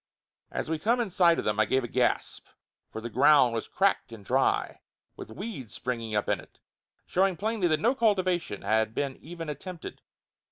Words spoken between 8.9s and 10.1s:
been even attempted.